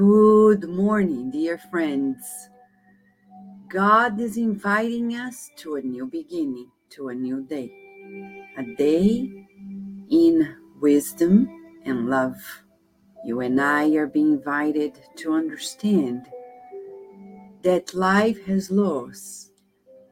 Good 0.00 0.66
morning, 0.66 1.30
dear 1.30 1.58
friends. 1.58 2.48
God 3.68 4.18
is 4.18 4.38
inviting 4.38 5.14
us 5.14 5.50
to 5.56 5.74
a 5.74 5.82
new 5.82 6.06
beginning, 6.06 6.70
to 6.92 7.10
a 7.10 7.14
new 7.14 7.42
day, 7.42 7.70
a 8.56 8.62
day 8.76 9.46
in 10.10 10.56
wisdom 10.80 11.50
and 11.84 12.08
love. 12.08 12.40
You 13.26 13.40
and 13.40 13.60
I 13.60 13.90
are 13.96 14.06
being 14.06 14.32
invited 14.32 14.98
to 15.16 15.34
understand 15.34 16.28
that 17.60 17.92
life 17.92 18.42
has 18.46 18.70
laws, 18.70 19.52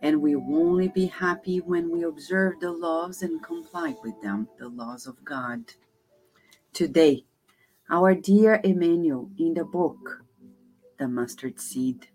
and 0.02 0.20
we 0.20 0.36
will 0.36 0.68
only 0.68 0.88
be 0.88 1.06
happy 1.06 1.60
when 1.60 1.90
we 1.90 2.02
observe 2.02 2.60
the 2.60 2.72
laws 2.72 3.22
and 3.22 3.42
comply 3.42 3.94
with 4.04 4.20
them, 4.20 4.48
the 4.58 4.68
laws 4.68 5.06
of 5.06 5.24
God. 5.24 5.64
Today, 6.74 7.24
our 7.90 8.14
dear 8.14 8.60
Emmanuel 8.64 9.30
in 9.38 9.54
the 9.54 9.64
book, 9.64 10.22
The 10.98 11.08
Mustard 11.08 11.58
Seed, 11.58 12.06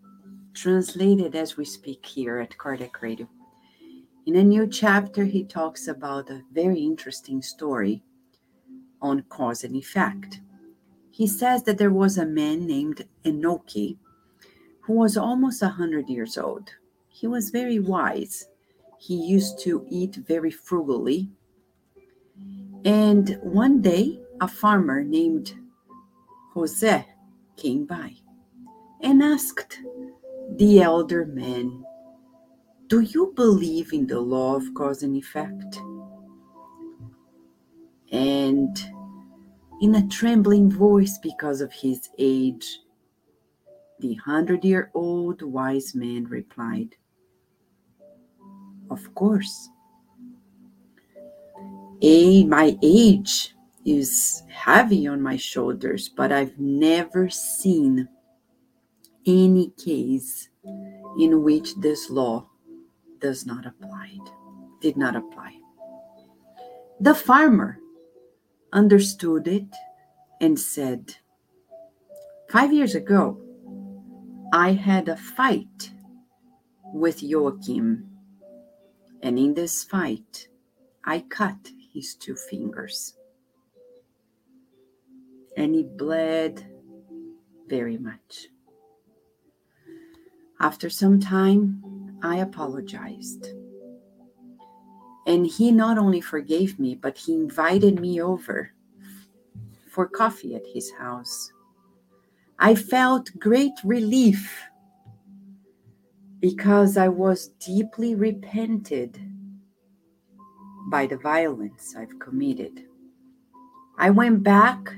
translated 0.54 1.36
as 1.36 1.58
we 1.58 1.66
speak 1.66 2.06
here 2.06 2.38
at 2.40 2.56
Kardec 2.58 3.02
Radio. 3.02 3.28
In 4.28 4.36
a 4.36 4.44
new 4.44 4.68
chapter, 4.68 5.26
he 5.26 5.44
talks 5.44 5.88
about 5.88 6.30
a 6.30 6.44
very 6.54 6.80
interesting 6.80 7.42
story 7.42 8.04
on 9.02 9.24
cause 9.30 9.64
and 9.64 9.76
effect. 9.76 10.42
He 11.10 11.26
says 11.26 11.64
that 11.64 11.80
there 11.80 11.92
was 11.92 12.20
a 12.20 12.26
man 12.26 12.68
named 12.68 13.06
Enoki 13.26 13.98
who 14.82 14.94
was 14.94 15.18
almost 15.18 15.64
a 15.64 15.70
hundred 15.70 16.08
years 16.08 16.38
old. 16.38 16.70
He 17.10 17.26
was 17.26 17.50
very 17.50 17.80
wise. 17.80 18.46
He 19.00 19.16
used 19.16 19.60
to 19.62 19.86
eat 19.90 20.18
very 20.28 20.52
frugally. 20.52 21.30
And 22.86 23.40
one 23.42 23.82
day, 23.82 24.20
a 24.40 24.48
farmer 24.48 25.04
named 25.04 25.56
Jose 26.54 27.06
came 27.58 27.86
by 27.86 28.14
and 29.02 29.24
asked 29.24 29.80
the 30.58 30.82
elder 30.82 31.26
man, 31.26 31.84
Do 32.88 33.00
you 33.00 33.34
believe 33.36 33.92
in 33.92 34.06
the 34.06 34.20
law 34.20 34.56
of 34.56 34.74
cause 34.76 35.02
and 35.02 35.16
effect? 35.16 35.82
And 38.12 38.78
in 39.82 39.96
a 39.96 40.08
trembling 40.08 40.70
voice 40.70 41.18
because 41.18 41.60
of 41.60 41.74
his 41.74 42.10
age, 42.20 42.82
the 44.00 44.14
hundred 44.16 44.64
year 44.64 44.92
old 44.94 45.42
wise 45.42 45.96
man 45.96 46.26
replied, 46.26 46.96
Of 48.92 49.16
course. 49.16 49.70
A, 52.04 52.44
my 52.44 52.78
age 52.84 53.56
is 53.86 54.44
heavy 54.50 55.08
on 55.08 55.22
my 55.22 55.38
shoulders, 55.38 56.10
but 56.10 56.32
I've 56.32 56.58
never 56.60 57.30
seen 57.30 58.08
any 59.26 59.72
case 59.72 60.50
in 61.20 61.44
which 61.44 61.76
this 61.76 62.10
law 62.10 62.50
does 63.20 63.46
not 63.46 63.66
apply 63.66 64.18
did 64.84 64.98
not 64.98 65.16
apply. 65.16 65.58
The 67.00 67.16
farmer 67.16 67.80
understood 68.74 69.48
it 69.48 69.74
and 70.42 70.60
said 70.60 71.16
5 72.50 72.74
years 72.74 72.96
ago 72.96 73.40
i 74.52 74.72
had 74.72 75.08
a 75.08 75.16
fight 75.16 75.92
with 76.94 77.22
joachim 77.22 78.10
and 79.22 79.38
in 79.38 79.54
this 79.54 79.84
fight 79.84 80.48
i 81.06 81.20
cut 81.20 81.70
his 81.94 82.16
two 82.16 82.36
fingers 82.36 83.16
and 85.58 85.76
he 85.76 85.84
bled 85.84 86.66
very 87.68 87.98
much. 87.98 88.48
After 90.60 90.90
some 90.90 91.20
time, 91.20 92.18
I 92.22 92.38
apologized. 92.38 93.48
And 95.26 95.46
he 95.46 95.72
not 95.72 95.98
only 95.98 96.22
forgave 96.22 96.80
me, 96.80 96.96
but 96.96 97.18
he 97.18 97.34
invited 97.34 98.00
me 98.00 98.22
over 98.22 98.72
for 99.90 100.08
coffee 100.08 100.56
at 100.56 100.66
his 100.74 100.92
house. 100.92 101.52
I 102.60 102.76
felt 102.76 103.30
great 103.40 103.74
relief 103.84 104.64
because 106.40 106.98
I 106.98 107.08
was 107.08 107.50
deeply 107.60 108.16
repented 108.16 109.20
by 110.92 111.08
the 111.08 111.18
violence 111.18 111.96
I've 111.98 112.20
committed. 112.20 112.86
I 113.98 114.10
went 114.10 114.44
back 114.44 114.94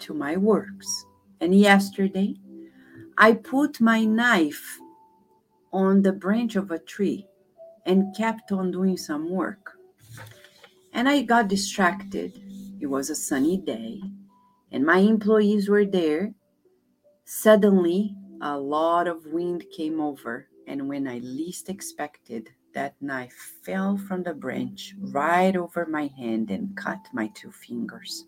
to 0.00 0.14
my 0.14 0.36
works. 0.36 1.06
And 1.40 1.54
yesterday, 1.54 2.34
I 3.16 3.32
put 3.32 3.80
my 3.80 4.04
knife 4.04 4.78
on 5.72 6.02
the 6.02 6.12
branch 6.12 6.56
of 6.56 6.70
a 6.70 6.78
tree 6.78 7.26
and 7.84 8.14
kept 8.16 8.52
on 8.52 8.70
doing 8.70 8.96
some 8.96 9.30
work. 9.30 9.72
And 10.92 11.08
I 11.08 11.22
got 11.22 11.48
distracted. 11.48 12.40
It 12.80 12.86
was 12.86 13.10
a 13.10 13.14
sunny 13.14 13.56
day, 13.56 14.00
and 14.70 14.86
my 14.86 14.98
employees 14.98 15.68
were 15.68 15.84
there. 15.84 16.32
Suddenly, 17.24 18.14
a 18.40 18.56
lot 18.56 19.08
of 19.08 19.26
wind 19.26 19.64
came 19.76 20.00
over, 20.00 20.48
and 20.68 20.88
when 20.88 21.08
I 21.08 21.18
least 21.18 21.68
expected, 21.68 22.50
that 22.74 22.94
knife 23.00 23.58
fell 23.64 23.96
from 23.96 24.22
the 24.22 24.34
branch 24.34 24.94
right 25.00 25.56
over 25.56 25.86
my 25.86 26.06
hand 26.16 26.50
and 26.50 26.76
cut 26.76 27.00
my 27.12 27.26
two 27.34 27.50
fingers. 27.50 28.27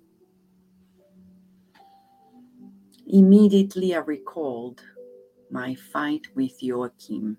Immediately, 3.13 3.97
I 3.97 3.99
recalled 3.99 4.81
my 5.51 5.75
fight 5.75 6.29
with 6.37 6.63
Joachim 6.63 7.37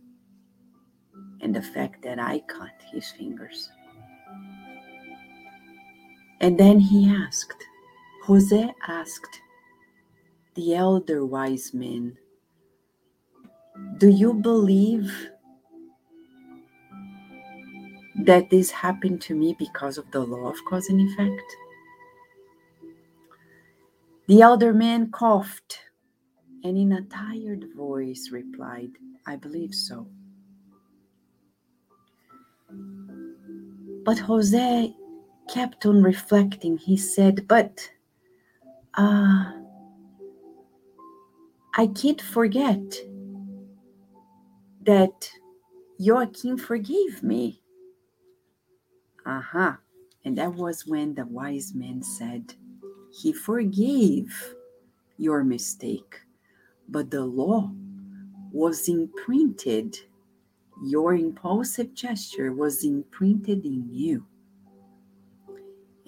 and 1.39 1.55
the 1.55 1.61
fact 1.61 2.01
that 2.03 2.19
I 2.19 2.41
cut 2.41 2.73
his 2.91 3.09
fingers. 3.11 3.69
And 6.41 6.59
then 6.59 6.77
he 6.77 7.09
asked, 7.09 7.63
Jose 8.25 8.69
asked 8.85 9.39
the 10.55 10.75
elder 10.75 11.25
wise 11.25 11.73
man, 11.73 12.17
Do 13.97 14.09
you 14.09 14.33
believe 14.33 15.09
that 18.25 18.49
this 18.49 18.71
happened 18.71 19.21
to 19.21 19.35
me 19.35 19.55
because 19.57 19.97
of 19.97 20.11
the 20.11 20.19
law 20.19 20.49
of 20.49 20.57
cause 20.67 20.89
and 20.89 20.99
effect? 20.99 21.55
The 24.31 24.41
elder 24.41 24.71
man 24.71 25.11
coughed 25.11 25.77
and 26.63 26.77
in 26.77 26.93
a 26.93 27.01
tired 27.01 27.65
voice 27.75 28.29
replied, 28.31 28.91
I 29.27 29.35
believe 29.35 29.75
so. 29.75 30.07
But 34.05 34.19
Jose 34.19 34.95
kept 35.53 35.85
on 35.85 36.01
reflecting. 36.01 36.77
He 36.77 36.95
said, 36.95 37.45
But 37.49 37.85
uh, 38.93 39.51
I 41.75 41.87
can't 41.87 42.21
forget 42.21 42.79
that 44.85 45.29
Joachim 45.99 46.57
forgave 46.57 47.21
me. 47.21 47.61
Aha. 49.25 49.39
Uh-huh. 49.39 49.77
And 50.23 50.37
that 50.37 50.53
was 50.53 50.87
when 50.87 51.15
the 51.15 51.25
wise 51.25 51.73
man 51.75 52.01
said, 52.01 52.53
he 53.11 53.33
forgave 53.33 54.55
your 55.17 55.43
mistake, 55.43 56.21
but 56.89 57.11
the 57.11 57.23
law 57.23 57.71
was 58.51 58.87
imprinted. 58.87 59.97
Your 60.83 61.13
impulsive 61.15 61.93
gesture 61.93 62.53
was 62.53 62.83
imprinted 62.83 63.65
in 63.65 63.87
you. 63.91 64.25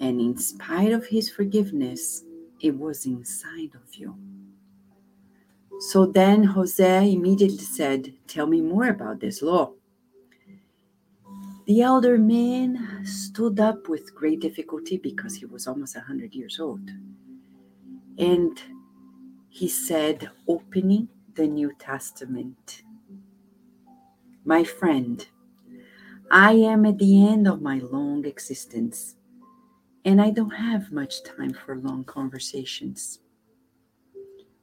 And 0.00 0.20
in 0.20 0.36
spite 0.36 0.92
of 0.92 1.06
his 1.06 1.30
forgiveness, 1.30 2.24
it 2.60 2.76
was 2.76 3.06
inside 3.06 3.70
of 3.74 3.94
you. 3.94 4.16
So 5.78 6.06
then 6.06 6.44
Jose 6.44 7.12
immediately 7.12 7.58
said, 7.58 8.14
Tell 8.26 8.46
me 8.46 8.60
more 8.60 8.88
about 8.88 9.20
this 9.20 9.42
law. 9.42 9.72
The 11.66 11.80
elder 11.80 12.18
man 12.18 13.06
stood 13.06 13.58
up 13.58 13.88
with 13.88 14.14
great 14.14 14.40
difficulty 14.40 14.98
because 14.98 15.34
he 15.34 15.46
was 15.46 15.66
almost 15.66 15.96
a 15.96 16.00
100 16.00 16.34
years 16.34 16.60
old. 16.60 16.90
And 18.18 18.60
he 19.48 19.68
said, 19.68 20.30
opening 20.46 21.08
the 21.34 21.46
New 21.46 21.72
Testament, 21.78 22.82
My 24.44 24.62
friend, 24.62 25.26
I 26.30 26.52
am 26.52 26.84
at 26.84 26.98
the 26.98 27.26
end 27.26 27.48
of 27.48 27.62
my 27.62 27.78
long 27.78 28.26
existence, 28.26 29.16
and 30.04 30.20
I 30.20 30.30
don't 30.30 30.50
have 30.50 30.92
much 30.92 31.24
time 31.24 31.54
for 31.54 31.78
long 31.78 32.04
conversations. 32.04 33.20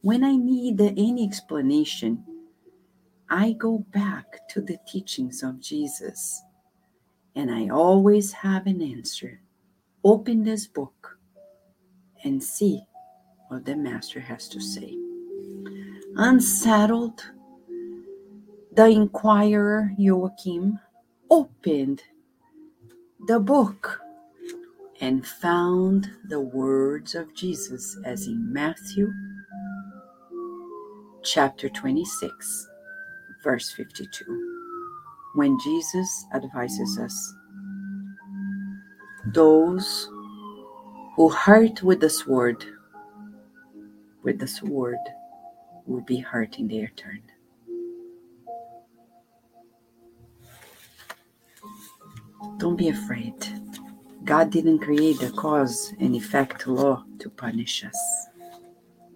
When 0.01 0.23
I 0.23 0.35
need 0.35 0.79
any 0.81 1.25
explanation, 1.25 2.23
I 3.27 3.53
go 3.53 3.79
back 3.91 4.47
to 4.49 4.61
the 4.61 4.77
teachings 4.85 5.41
of 5.41 5.59
Jesus 5.59 6.43
and 7.35 7.51
I 7.51 7.69
always 7.69 8.31
have 8.31 8.67
an 8.67 8.81
answer. 8.81 9.41
Open 10.03 10.43
this 10.43 10.67
book 10.67 11.17
and 12.23 12.43
see 12.43 12.83
what 13.47 13.65
the 13.65 13.75
Master 13.75 14.19
has 14.19 14.47
to 14.49 14.59
say. 14.59 14.97
Unsettled, 16.15 17.23
the 18.73 18.87
inquirer 18.87 19.91
Joachim 19.97 20.79
opened 21.29 22.03
the 23.27 23.39
book 23.39 24.01
and 24.99 25.25
found 25.25 26.11
the 26.29 26.39
words 26.39 27.15
of 27.15 27.33
Jesus 27.33 27.97
as 28.05 28.27
in 28.27 28.51
Matthew 28.53 29.11
chapter 31.23 31.69
26, 31.69 32.67
verse 33.43 33.71
52, 33.71 34.50
when 35.35 35.57
Jesus 35.59 36.25
advises 36.33 36.99
us 36.99 37.33
those 39.27 40.09
who 41.15 41.29
hurt 41.29 41.83
with 41.83 41.99
the 41.99 42.09
sword, 42.09 42.65
with 44.23 44.39
the 44.39 44.47
sword, 44.47 44.97
will 45.85 46.01
be 46.01 46.17
hurt 46.17 46.59
in 46.59 46.67
their 46.67 46.87
turn. 46.95 47.21
Don't 52.57 52.75
be 52.75 52.89
afraid. 52.89 53.35
God 54.23 54.51
didn't 54.51 54.79
create 54.79 55.19
the 55.19 55.31
cause 55.31 55.93
and 55.99 56.15
effect 56.15 56.67
law 56.67 57.03
to 57.19 57.29
punish 57.29 57.83
us, 57.83 58.27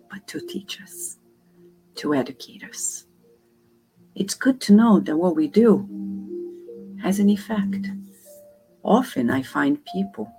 but 0.10 0.26
to 0.28 0.40
teach 0.48 0.82
us, 0.82 1.18
to 1.96 2.14
educate 2.14 2.64
us. 2.64 3.05
It's 4.16 4.34
good 4.34 4.62
to 4.62 4.74
know 4.74 5.02
that 5.02 5.18
what 5.18 5.36
we 5.36 5.50
do 5.50 5.86
has 7.04 7.20
an 7.20 7.30
effect. 7.30 7.88
Often 8.82 9.30
I 9.30 9.42
find 9.42 9.84
people 9.94 10.32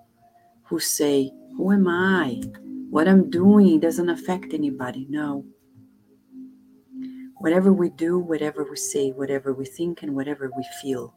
who 0.62 0.80
say, 0.80 1.30
Who 1.58 1.72
am 1.72 1.86
I? 1.86 2.40
What 2.88 3.06
I'm 3.06 3.28
doing 3.28 3.80
doesn't 3.80 4.08
affect 4.08 4.54
anybody. 4.54 5.06
No. 5.10 5.44
Whatever 7.36 7.70
we 7.70 7.90
do, 7.90 8.18
whatever 8.18 8.64
we 8.64 8.76
say, 8.76 9.10
whatever 9.10 9.52
we 9.52 9.66
think, 9.66 10.02
and 10.02 10.16
whatever 10.16 10.50
we 10.56 10.64
feel 10.80 11.12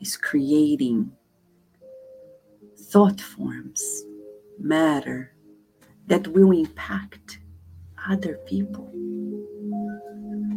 is 0.00 0.16
creating 0.16 1.10
thought 2.92 3.20
forms, 3.20 4.04
matter 4.60 5.34
that 6.06 6.28
will 6.28 6.52
impact 6.52 7.40
other 8.08 8.38
people. 8.46 8.92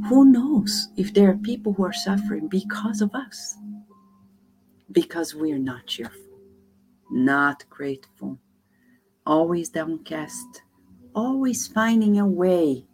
Who 0.09 0.25
knows 0.25 0.89
if 0.97 1.13
there 1.13 1.29
are 1.29 1.37
people 1.37 1.71
who 1.73 1.85
are 1.85 1.93
suffering 1.93 2.47
because 2.49 3.01
of 3.01 3.15
us? 3.15 3.55
Because 4.91 5.33
we 5.33 5.53
are 5.53 5.59
not 5.59 5.87
cheerful, 5.87 6.39
not 7.09 7.63
grateful, 7.69 8.37
always 9.25 9.69
downcast, 9.69 10.63
always 11.15 11.67
finding 11.67 12.19
a 12.19 12.27
way 12.27 12.85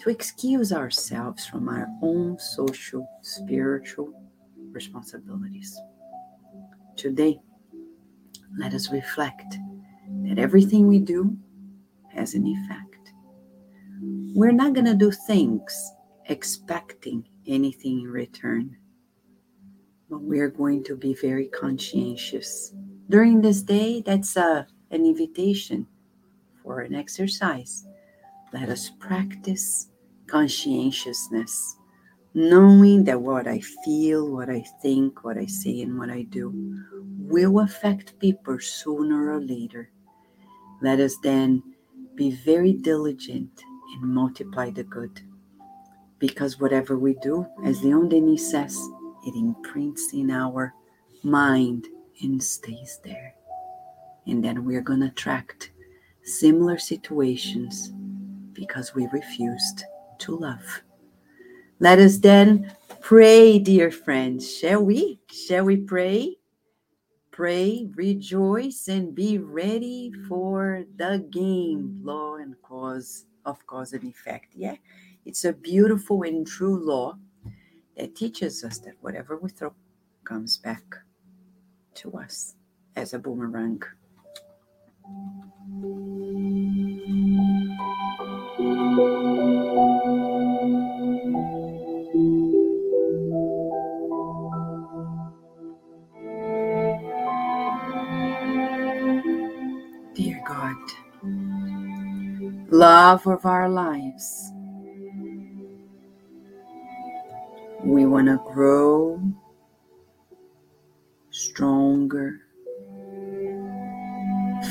to 0.00 0.10
excuse 0.10 0.72
ourselves 0.72 1.44
from 1.46 1.68
our 1.68 1.86
own 2.02 2.38
social, 2.38 3.06
spiritual 3.20 4.10
responsibilities. 4.72 5.78
Today, 6.96 7.38
let 8.56 8.72
us 8.72 8.90
reflect 8.90 9.58
that 10.24 10.38
everything 10.38 10.86
we 10.86 10.98
do 10.98 11.36
has 12.14 12.34
an 12.34 12.46
effect. 12.46 13.12
We're 14.34 14.52
not 14.52 14.72
going 14.72 14.86
to 14.86 14.94
do 14.94 15.10
things 15.10 15.92
expecting 16.28 17.24
anything 17.46 18.00
in 18.00 18.10
return, 18.10 18.76
but 20.10 20.20
we're 20.20 20.50
going 20.50 20.84
to 20.84 20.96
be 20.96 21.14
very 21.14 21.48
conscientious. 21.48 22.72
During 23.08 23.40
this 23.40 23.62
day, 23.62 24.02
that's 24.02 24.36
a, 24.36 24.44
uh, 24.44 24.62
an 24.90 25.04
invitation 25.04 25.86
for 26.62 26.80
an 26.80 26.94
exercise. 26.94 27.86
Let 28.52 28.68
us 28.68 28.90
practice 28.98 29.88
conscientiousness, 30.26 31.76
knowing 32.34 33.04
that 33.04 33.20
what 33.20 33.46
I 33.46 33.60
feel, 33.84 34.30
what 34.30 34.48
I 34.48 34.64
think, 34.82 35.24
what 35.24 35.36
I 35.36 35.46
say, 35.46 35.80
and 35.82 35.98
what 35.98 36.10
I 36.10 36.22
do 36.22 36.52
will 37.18 37.60
affect 37.60 38.18
people 38.18 38.58
sooner 38.60 39.32
or 39.32 39.40
later. 39.40 39.90
Let 40.80 41.00
us 41.00 41.16
then 41.22 41.62
be 42.14 42.30
very 42.30 42.72
diligent 42.72 43.62
and 43.94 44.14
multiply 44.14 44.70
the 44.70 44.84
good. 44.84 45.27
Because 46.18 46.58
whatever 46.58 46.98
we 46.98 47.14
do, 47.14 47.46
as 47.64 47.82
Leon 47.82 48.08
Denis 48.08 48.50
says, 48.50 48.76
it 49.26 49.34
imprints 49.34 50.12
in 50.12 50.30
our 50.30 50.74
mind 51.22 51.86
and 52.22 52.42
stays 52.42 53.00
there. 53.04 53.34
And 54.26 54.44
then 54.44 54.64
we're 54.64 54.82
going 54.82 55.00
to 55.00 55.06
attract 55.06 55.70
similar 56.24 56.78
situations 56.78 57.92
because 58.52 58.94
we 58.94 59.06
refused 59.12 59.84
to 60.18 60.36
love. 60.36 60.82
Let 61.78 62.00
us 62.00 62.18
then 62.18 62.72
pray, 63.00 63.58
dear 63.58 63.90
friends. 63.90 64.52
Shall 64.58 64.84
we? 64.84 65.20
Shall 65.30 65.64
we 65.64 65.76
pray? 65.76 66.38
pray, 67.38 67.88
rejoice, 67.94 68.88
and 68.88 69.14
be 69.14 69.38
ready 69.38 70.10
for 70.28 70.82
the 70.96 71.24
game, 71.30 72.00
law 72.02 72.34
and 72.34 72.60
cause 72.62 73.26
of 73.46 73.64
cause 73.64 73.92
and 73.92 74.02
effect. 74.02 74.46
Yeah, 74.56 74.74
it's 75.24 75.44
a 75.44 75.52
beautiful 75.52 76.22
and 76.22 76.46
true 76.46 76.84
law 76.84 77.16
that 77.96 78.14
teaches 78.14 78.64
us 78.64 78.78
that 78.78 78.94
whatever 79.00 79.36
we 79.36 79.50
throw 79.50 79.72
comes 80.24 80.56
back 80.58 80.82
to 81.94 82.12
us 82.12 82.54
as 82.96 83.14
a 83.14 83.18
boomerang. 83.18 83.82
Dear 100.14 100.42
God, 100.46 100.76
love 102.70 103.26
of 103.26 103.46
our 103.46 103.68
lives. 103.68 104.52
We 107.84 108.06
want 108.06 108.26
to 108.26 108.40
grow 108.52 109.20
stronger, 111.30 112.40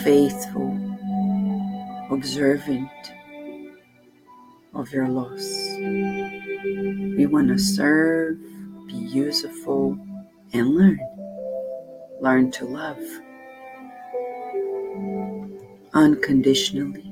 faithful, 0.04 0.78
observant 2.12 2.90
of 4.74 4.92
your 4.92 5.08
loss. 5.08 5.48
We 7.18 7.26
want 7.26 7.48
to 7.50 7.58
serve, 7.58 8.40
be 8.88 8.94
useful, 8.94 9.98
and 10.54 10.76
learn. 10.76 11.00
Learn 12.22 12.52
to 12.52 12.66
love 12.66 13.00
unconditionally 15.94 17.08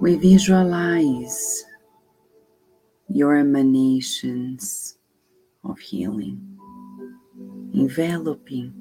We 0.00 0.16
visualize 0.16 1.66
your 3.10 3.36
emanations 3.36 4.96
of 5.64 5.78
healing 5.78 6.50
enveloping 7.74 8.72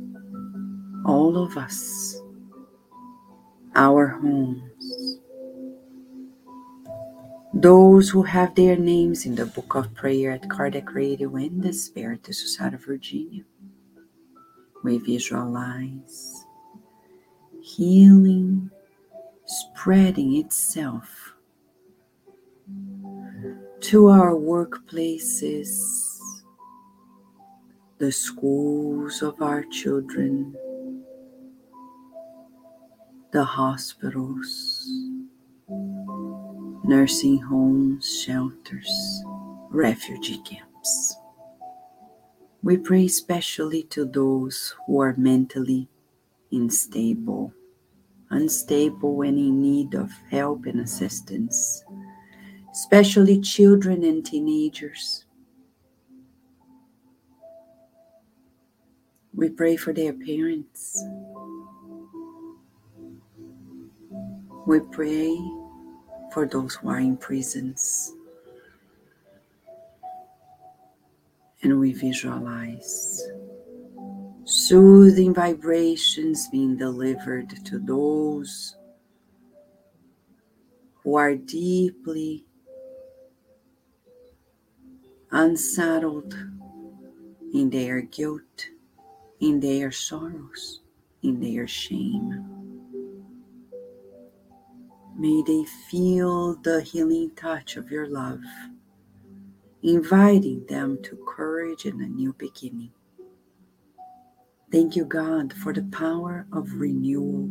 all 1.05 1.37
of 1.37 1.57
us, 1.57 2.21
our 3.75 4.07
homes, 4.07 5.19
those 7.53 8.09
who 8.09 8.23
have 8.23 8.53
their 8.55 8.75
names 8.75 9.25
in 9.25 9.35
the 9.35 9.45
book 9.45 9.75
of 9.75 9.93
prayer 9.93 10.31
at 10.31 10.43
Kardec 10.43 10.93
Radio 10.93 11.35
and 11.35 11.61
the 11.61 11.73
Spirit 11.73 12.25
Society 12.25 12.75
of 12.75 12.85
Virginia. 12.85 13.43
We 14.83 14.97
visualize 14.99 16.45
healing 17.61 18.69
spreading 19.45 20.35
itself 20.37 21.28
to 23.81 24.07
our 24.07 24.33
workplaces, 24.33 25.69
the 27.97 28.11
schools 28.11 29.21
of 29.21 29.41
our 29.41 29.63
children, 29.63 30.55
the 33.31 33.43
hospitals, 33.43 34.89
nursing 36.83 37.37
homes, 37.39 38.23
shelters, 38.23 39.23
refugee 39.69 40.41
camps. 40.43 41.15
We 42.61 42.77
pray 42.77 43.05
especially 43.05 43.83
to 43.83 44.05
those 44.05 44.75
who 44.85 44.99
are 44.99 45.15
mentally 45.17 45.87
unstable 46.51 47.53
unstable 48.29 49.21
and 49.23 49.37
in 49.37 49.61
need 49.61 49.95
of 49.95 50.11
help 50.29 50.65
and 50.65 50.81
assistance, 50.81 51.83
especially 52.71 53.39
children 53.41 54.03
and 54.03 54.25
teenagers. 54.25 55.25
We 59.33 59.49
pray 59.49 59.75
for 59.75 59.93
their 59.93 60.13
parents. 60.13 61.03
We 64.67 64.79
pray 64.91 65.37
for 66.33 66.45
those 66.45 66.75
who 66.75 66.89
are 66.89 66.99
in 66.99 67.17
prisons. 67.17 68.13
And 71.63 71.79
we 71.79 71.93
visualize 71.93 73.29
soothing 74.45 75.33
vibrations 75.33 76.47
being 76.49 76.75
delivered 76.75 77.49
to 77.65 77.79
those 77.79 78.75
who 81.03 81.15
are 81.15 81.35
deeply 81.35 82.45
unsettled 85.31 86.33
in 87.53 87.69
their 87.69 88.01
guilt, 88.01 88.67
in 89.39 89.59
their 89.59 89.91
sorrows, 89.91 90.81
in 91.23 91.39
their 91.39 91.67
shame. 91.67 92.45
May 95.17 95.43
they 95.45 95.65
feel 95.89 96.55
the 96.55 96.81
healing 96.81 97.31
touch 97.35 97.75
of 97.75 97.91
your 97.91 98.07
love, 98.07 98.39
inviting 99.83 100.65
them 100.67 100.97
to 101.03 101.17
courage 101.27 101.85
and 101.85 102.01
a 102.01 102.07
new 102.07 102.33
beginning. 102.33 102.91
Thank 104.71 104.95
you, 104.95 105.03
God, 105.05 105.51
for 105.51 105.73
the 105.73 105.83
power 105.91 106.47
of 106.53 106.73
renewal, 106.73 107.49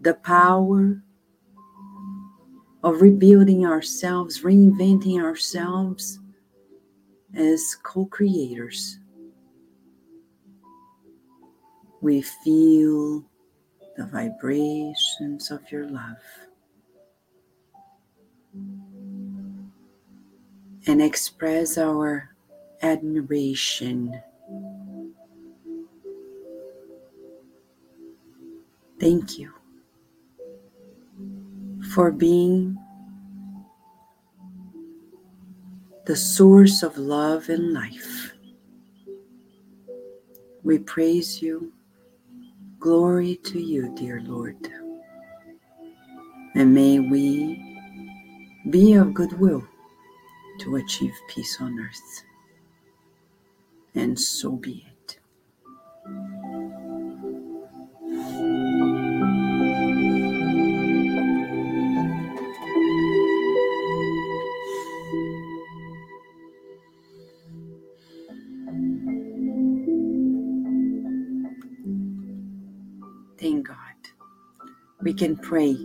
the 0.00 0.14
power 0.14 1.02
of 2.86 3.02
rebuilding 3.02 3.66
ourselves, 3.66 4.42
reinventing 4.42 5.20
ourselves 5.20 6.20
as 7.34 7.74
co 7.82 8.06
creators. 8.06 9.00
We 12.00 12.22
feel 12.22 13.24
the 13.96 14.06
vibrations 14.06 15.50
of 15.50 15.68
your 15.72 15.88
love 15.88 16.22
and 20.86 21.02
express 21.02 21.78
our 21.78 22.36
admiration. 22.82 24.22
Thank 29.00 29.40
you 29.40 29.55
for 31.96 32.10
being 32.10 32.76
the 36.04 36.14
source 36.14 36.82
of 36.82 36.98
love 36.98 37.48
and 37.48 37.72
life. 37.72 38.34
We 40.62 40.76
praise 40.76 41.40
you. 41.40 41.72
Glory 42.80 43.36
to 43.44 43.58
you, 43.58 43.94
dear 43.96 44.20
Lord. 44.26 44.58
And 46.54 46.74
may 46.74 47.00
we 47.00 47.80
be 48.68 48.92
of 48.92 49.14
goodwill 49.14 49.66
to 50.60 50.76
achieve 50.76 51.14
peace 51.30 51.56
on 51.62 51.80
earth. 51.80 52.24
And 53.94 54.20
so 54.20 54.50
be 54.52 54.84
it. 54.86 55.18
Can 75.16 75.36
pray. 75.36 75.76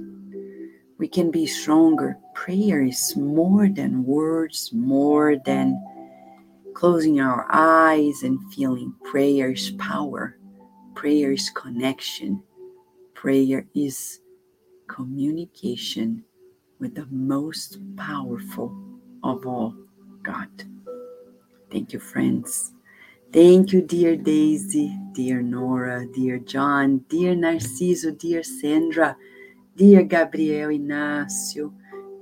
We 0.97 1.07
can 1.07 1.31
be 1.31 1.47
stronger. 1.47 2.17
Prayer 2.35 2.83
is 2.83 3.15
more 3.15 3.69
than 3.69 4.05
words, 4.05 4.71
more 4.73 5.37
than 5.45 5.81
closing 6.73 7.19
our 7.19 7.47
eyes 7.51 8.23
and 8.23 8.39
feeling. 8.53 8.93
Prayer 9.03 9.51
is 9.51 9.71
power. 9.71 10.37
Prayer 10.95 11.31
is 11.31 11.49
connection. 11.49 12.43
Prayer 13.13 13.65
is 13.73 14.19
communication 14.87 16.23
with 16.79 16.95
the 16.95 17.07
most 17.09 17.79
powerful 17.95 18.75
of 19.23 19.45
all, 19.45 19.75
God. 20.23 20.49
Thank 21.71 21.93
you, 21.93 21.99
friends. 21.99 22.73
Thank 23.33 23.71
you, 23.71 23.81
dear 23.81 24.17
Daisy, 24.17 24.93
dear 25.13 25.41
Nora, 25.41 26.05
dear 26.05 26.37
John, 26.37 27.05
dear 27.07 27.33
Narciso, 27.33 28.11
dear 28.17 28.43
Sandra, 28.43 29.15
dear 29.77 30.03
Gabriel 30.03 30.67
Inácio. 30.67 31.71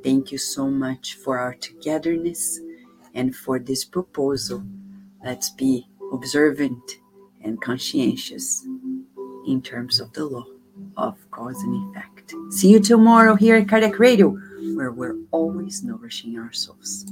Thank 0.04 0.32
you 0.32 0.38
so 0.38 0.70
much 0.70 1.16
for 1.16 1.40
our 1.40 1.56
togetherness 1.56 2.60
and 3.16 3.36
for 3.36 3.58
this 3.58 3.86
proposal. 3.86 4.64
Let's 5.26 5.50
be 5.50 5.88
observant 6.14 7.00
and 7.44 7.60
conscientious 7.60 8.64
in 9.48 9.64
terms 9.64 10.00
of 10.00 10.14
the 10.14 10.26
law 10.26 10.46
of 10.96 11.18
cause 11.32 11.60
and 11.64 11.96
effect. 11.96 12.36
See 12.52 12.70
you 12.70 12.80
tomorrow 12.80 13.34
here 13.34 13.56
at 13.56 13.66
Kardec 13.66 13.98
Radio, 13.98 14.30
where 14.76 14.92
we're 14.92 15.18
always 15.32 15.84
nourishing 15.84 16.38
our 16.38 16.54
souls. 16.54 17.06